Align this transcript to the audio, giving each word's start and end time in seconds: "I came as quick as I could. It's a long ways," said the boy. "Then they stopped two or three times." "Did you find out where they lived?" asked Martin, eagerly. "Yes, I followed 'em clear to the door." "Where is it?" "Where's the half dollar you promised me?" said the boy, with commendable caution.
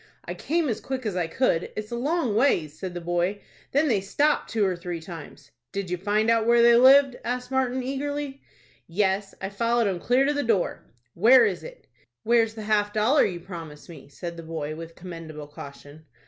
"I 0.25 0.33
came 0.33 0.67
as 0.67 0.81
quick 0.81 1.05
as 1.05 1.15
I 1.15 1.27
could. 1.27 1.71
It's 1.75 1.91
a 1.91 1.95
long 1.95 2.35
ways," 2.35 2.73
said 2.73 2.95
the 2.95 3.01
boy. 3.01 3.39
"Then 3.71 3.87
they 3.87 4.01
stopped 4.01 4.49
two 4.49 4.65
or 4.65 4.75
three 4.75 4.99
times." 4.99 5.51
"Did 5.71 5.91
you 5.91 5.97
find 5.97 6.27
out 6.31 6.47
where 6.47 6.63
they 6.63 6.75
lived?" 6.75 7.17
asked 7.23 7.51
Martin, 7.51 7.83
eagerly. 7.83 8.41
"Yes, 8.87 9.35
I 9.41 9.49
followed 9.49 9.85
'em 9.85 9.99
clear 9.99 10.25
to 10.25 10.33
the 10.33 10.41
door." 10.41 10.91
"Where 11.13 11.45
is 11.45 11.63
it?" 11.63 11.85
"Where's 12.23 12.55
the 12.55 12.63
half 12.63 12.91
dollar 12.93 13.23
you 13.25 13.41
promised 13.41 13.89
me?" 13.89 14.09
said 14.09 14.37
the 14.37 14.41
boy, 14.41 14.75
with 14.75 14.95
commendable 14.95 15.45
caution. 15.47 16.07